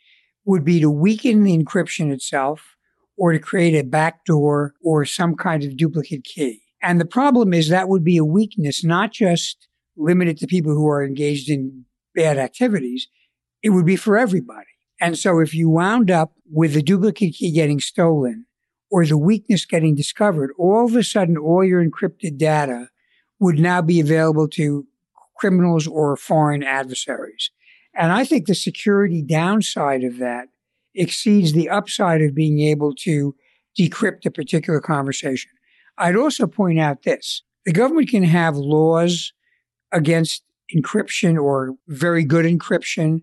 [0.46, 2.78] would be to weaken the encryption itself
[3.18, 6.61] or to create a backdoor or some kind of duplicate key.
[6.82, 10.88] And the problem is that would be a weakness, not just limited to people who
[10.88, 13.08] are engaged in bad activities.
[13.62, 14.66] It would be for everybody.
[15.00, 18.46] And so if you wound up with the duplicate key getting stolen
[18.90, 22.88] or the weakness getting discovered, all of a sudden all your encrypted data
[23.38, 24.86] would now be available to
[25.36, 27.50] criminals or foreign adversaries.
[27.94, 30.48] And I think the security downside of that
[30.94, 33.34] exceeds the upside of being able to
[33.78, 35.50] decrypt a particular conversation.
[36.02, 37.42] I'd also point out this.
[37.64, 39.32] The government can have laws
[39.92, 40.42] against
[40.74, 43.22] encryption or very good encryption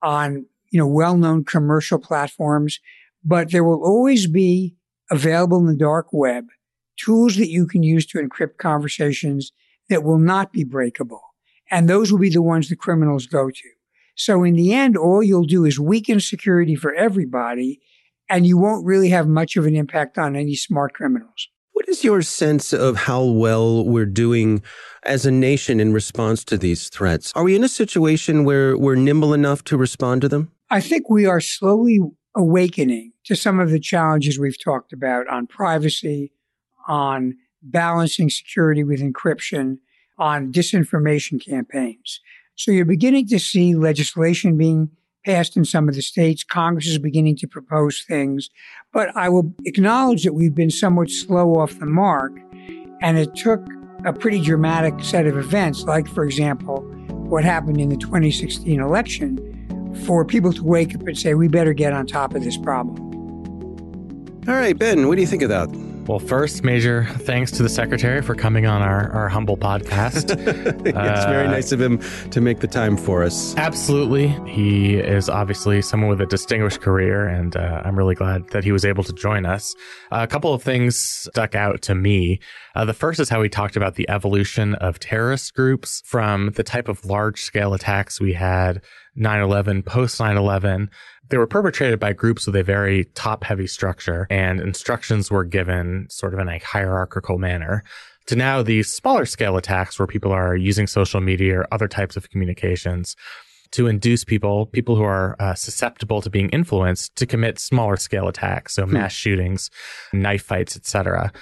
[0.00, 2.78] on you know, well-known commercial platforms,
[3.24, 4.76] but there will always be
[5.10, 6.46] available in the dark web
[6.96, 9.52] tools that you can use to encrypt conversations
[9.88, 11.22] that will not be breakable.
[11.68, 13.68] And those will be the ones the criminals go to.
[14.14, 17.80] So in the end, all you'll do is weaken security for everybody
[18.28, 21.48] and you won't really have much of an impact on any smart criminals.
[21.80, 24.62] What is your sense of how well we're doing
[25.02, 27.32] as a nation in response to these threats?
[27.34, 30.52] Are we in a situation where we're nimble enough to respond to them?
[30.68, 32.00] I think we are slowly
[32.36, 36.32] awakening to some of the challenges we've talked about on privacy,
[36.86, 39.78] on balancing security with encryption,
[40.18, 42.20] on disinformation campaigns.
[42.56, 44.90] So you're beginning to see legislation being
[45.24, 46.44] passed in some of the states.
[46.44, 48.50] Congress is beginning to propose things.
[48.92, 52.32] But I will acknowledge that we've been somewhat slow off the mark.
[53.02, 53.66] And it took
[54.04, 56.80] a pretty dramatic set of events, like, for example,
[57.28, 59.46] what happened in the 2016 election,
[60.06, 62.98] for people to wake up and say, we better get on top of this problem.
[64.48, 65.68] All right, Ben, what do you think of that?
[66.10, 70.36] Well, first, major thanks to the secretary for coming on our, our humble podcast.
[70.84, 72.00] it's uh, very nice of him
[72.30, 73.56] to make the time for us.
[73.56, 74.26] Absolutely.
[74.50, 78.72] He is obviously someone with a distinguished career, and uh, I'm really glad that he
[78.72, 79.76] was able to join us.
[80.10, 82.40] Uh, a couple of things stuck out to me.
[82.74, 86.64] Uh, the first is how he talked about the evolution of terrorist groups from the
[86.64, 88.82] type of large scale attacks we had
[89.14, 90.90] 9 11, post 9 11
[91.30, 96.06] they were perpetrated by groups with a very top heavy structure and instructions were given
[96.10, 97.82] sort of in a hierarchical manner
[98.26, 102.16] to now these smaller scale attacks where people are using social media or other types
[102.16, 103.16] of communications
[103.72, 108.28] to induce people, people who are uh, susceptible to being influenced, to commit smaller scale
[108.28, 108.94] attacks, so hmm.
[108.94, 109.70] mass shootings,
[110.12, 111.32] knife fights, etc.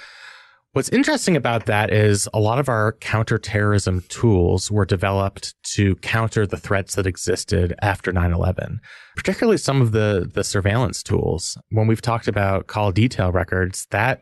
[0.73, 6.45] What's interesting about that is a lot of our counterterrorism tools were developed to counter
[6.45, 8.77] the threats that existed after 9-11,
[9.15, 11.57] particularly some of the, the surveillance tools.
[11.71, 14.21] When we've talked about call detail records, that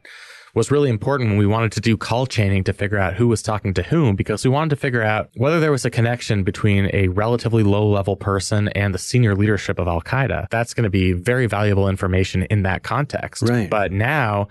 [0.55, 3.41] was really important when we wanted to do call chaining to figure out who was
[3.41, 6.89] talking to whom because we wanted to figure out whether there was a connection between
[6.93, 10.47] a relatively low level person and the senior leadership of Al Qaeda.
[10.49, 13.43] That's going to be very valuable information in that context.
[13.43, 13.69] Right.
[13.69, 14.47] But now,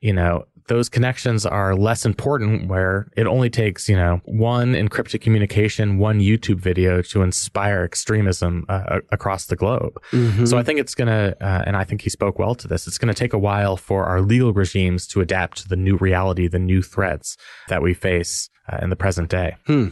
[0.00, 5.20] you know, those connections are less important where it only takes, you know, one encrypted
[5.20, 10.00] communication, one YouTube video to inspire extremism uh, across the globe.
[10.12, 10.44] Mm-hmm.
[10.44, 12.86] So I think it's going to, uh, and I think he spoke well to this,
[12.86, 15.96] it's going to take a while for our legal regimes to adapt to the new
[15.96, 17.36] reality, the new threats
[17.68, 18.48] that we face.
[18.70, 19.56] Uh, in the present day.
[19.66, 19.86] Hmm.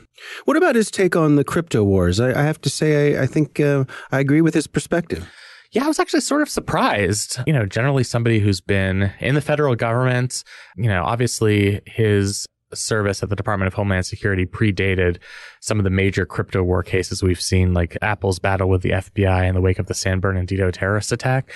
[0.45, 2.20] What about his take on the crypto wars?
[2.20, 5.27] I, I have to say, I, I think uh, I agree with his perspective.
[5.73, 7.39] Yeah, I was actually sort of surprised.
[7.47, 10.45] You know, generally somebody who's been in the federal government,
[10.77, 15.19] you know, obviously his service at the Department of Homeland Security predated
[15.61, 19.49] some of the major crypto war cases we've seen, like Apple's battle with the FBI
[19.49, 21.53] in the wake of the San Bernardino terrorist attack.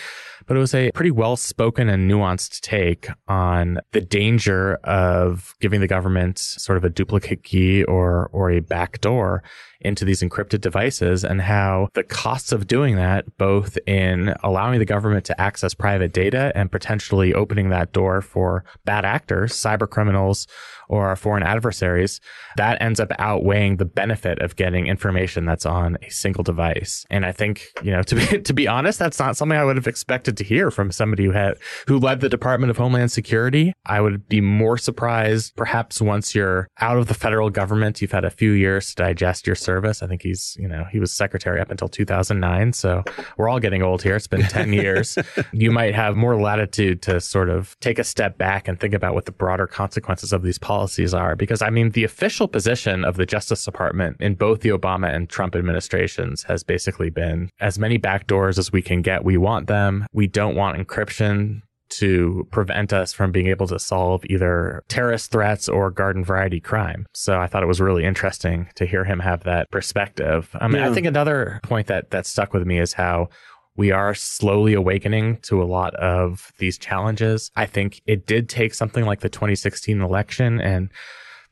[0.46, 5.80] But it was a pretty well spoken and nuanced take on the danger of giving
[5.80, 9.42] the government sort of a duplicate key or, or a backdoor
[9.80, 14.84] into these encrypted devices and how the costs of doing that, both in allowing the
[14.84, 20.46] government to access private data and potentially opening that door for bad actors, cyber criminals,
[20.90, 22.20] or foreign adversaries,
[22.56, 27.06] that ends up outweighing the benefit of getting information that's on a single device.
[27.10, 29.76] And I think, you know, to be, to be honest, that's not something I would
[29.76, 31.54] have expected to hear from somebody who had,
[31.86, 33.72] who led the Department of Homeland Security.
[33.86, 38.24] I would be more surprised perhaps once you're out of the federal government, you've had
[38.24, 40.02] a few years to digest your service.
[40.02, 42.72] I think he's, you know, he was secretary up until 2009.
[42.72, 43.04] So
[43.36, 44.16] we're all getting old here.
[44.16, 45.16] It's been 10 years.
[45.52, 49.14] You might have more latitude to sort of take a step back and think about
[49.14, 51.36] what the broader consequences of these policies are.
[51.36, 55.28] Because I mean, the official position of the Justice Department in both the Obama and
[55.28, 59.24] Trump administrations has basically been as many backdoors as we can get.
[59.24, 60.06] We want them.
[60.12, 65.68] We don't want encryption to prevent us from being able to solve either terrorist threats
[65.68, 67.06] or garden variety crime.
[67.14, 70.50] So I thought it was really interesting to hear him have that perspective.
[70.54, 70.90] I mean, yeah.
[70.90, 73.28] I think another point that that stuck with me is how
[73.76, 77.50] we are slowly awakening to a lot of these challenges.
[77.56, 80.90] I think it did take something like the 2016 election and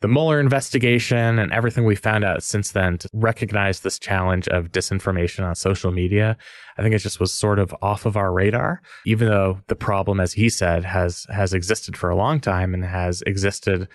[0.00, 4.70] the Mueller investigation and everything we found out since then to recognize this challenge of
[4.70, 6.36] disinformation on social media.
[6.76, 10.20] I think it just was sort of off of our radar, even though the problem,
[10.20, 13.88] as he said, has, has existed for a long time and has existed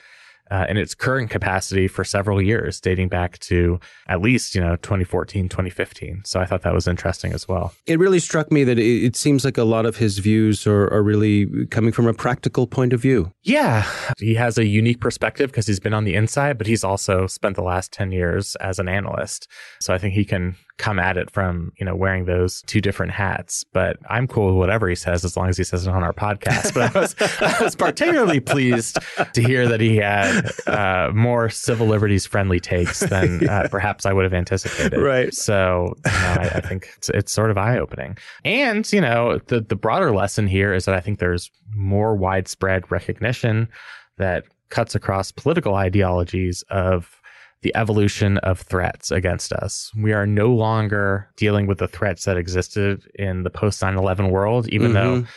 [0.53, 4.75] uh, in its current capacity for several years, dating back to at least, you know,
[4.75, 6.21] 2014, 2015.
[6.25, 7.73] So I thought that was interesting as well.
[7.87, 10.93] It really struck me that it, it seems like a lot of his views are,
[10.93, 13.33] are really coming from a practical point of view.
[13.41, 13.83] Yeah.
[14.19, 17.55] He has a unique perspective because he's been on the inside, but he's also spent
[17.55, 19.47] the last 10 years as an analyst.
[19.81, 23.11] So I think he can come at it from, you know, wearing those two different
[23.11, 23.63] hats.
[23.73, 26.13] But I'm cool with whatever he says as long as he says it on our
[26.13, 26.73] podcast.
[26.73, 28.97] But I was, I was particularly pleased
[29.33, 34.13] to hear that he had uh, more civil liberties friendly takes than uh, perhaps I
[34.13, 34.99] would have anticipated.
[34.99, 35.33] Right.
[35.33, 38.17] So you know, I, I, think it's, it's sort of eye opening.
[38.43, 42.89] And, you know, the, the broader lesson here is that I think there's more widespread
[42.91, 43.69] recognition
[44.17, 47.21] that cuts across political ideologies of
[47.63, 49.91] the evolution of threats against us.
[49.95, 54.29] We are no longer dealing with the threats that existed in the post 9 11
[54.29, 55.21] world, even mm-hmm.
[55.21, 55.27] though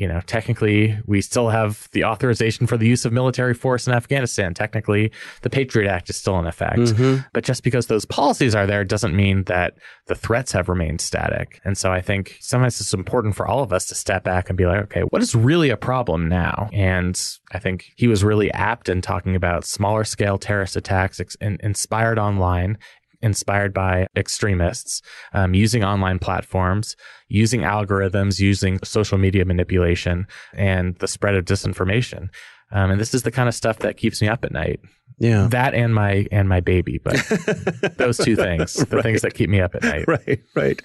[0.00, 3.92] you know, technically we still have the authorization for the use of military force in
[3.92, 4.54] Afghanistan.
[4.54, 6.78] Technically, the Patriot Act is still in effect.
[6.78, 7.22] Mm-hmm.
[7.34, 9.74] But just because those policies are there doesn't mean that
[10.06, 11.60] the threats have remained static.
[11.64, 14.56] And so I think sometimes it's important for all of us to step back and
[14.56, 16.70] be like, okay, what is really a problem now?
[16.72, 17.20] And
[17.52, 22.18] I think he was really apt in talking about smaller scale terrorist attacks ex- inspired
[22.18, 22.78] online
[23.22, 25.02] inspired by extremists
[25.32, 26.96] um, using online platforms,
[27.28, 32.28] using algorithms, using social media manipulation, and the spread of disinformation.
[32.72, 34.80] Um, and this is the kind of stuff that keeps me up at night.
[35.20, 35.48] Yeah.
[35.50, 37.14] That and my and my baby, but
[37.98, 39.02] those two things, the Right.
[39.04, 40.06] things that keep me up at night.
[40.08, 40.80] Right, right.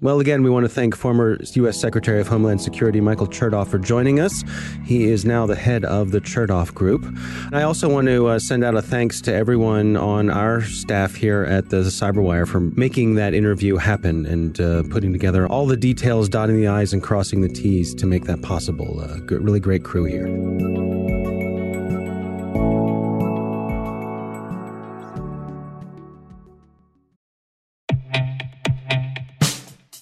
[0.00, 1.80] Well, again, we want to thank former U.S.
[1.80, 4.42] Secretary of Homeland Security Michael Chertoff for joining us.
[4.84, 7.04] He is now the head of the Chertoff Group.
[7.04, 11.14] And I also want to uh, send out a thanks to everyone on our staff
[11.14, 15.76] here at the Cyberwire for making that interview happen and uh, putting together all the
[15.76, 19.00] details, dotting the I's and crossing the T's to make that possible.
[19.00, 20.97] Uh, really great crew here.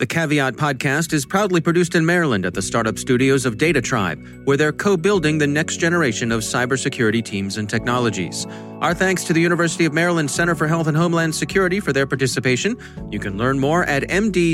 [0.00, 4.18] The Caveat podcast is proudly produced in Maryland at the startup studios of Data Tribe,
[4.44, 8.46] where they're co building the next generation of cybersecurity teams and technologies.
[8.80, 12.06] Our thanks to the University of Maryland Center for Health and Homeland Security for their
[12.06, 12.78] participation.
[13.10, 14.48] You can learn more at mdchhs.com.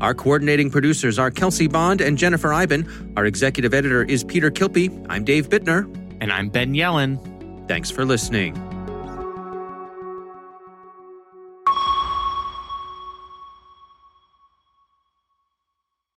[0.00, 3.12] Our coordinating producers are Kelsey Bond and Jennifer Eiben.
[3.18, 5.06] Our executive editor is Peter Kilpie.
[5.10, 5.94] I'm Dave Bittner.
[6.22, 7.68] And I'm Ben Yelin.
[7.68, 8.79] Thanks for listening.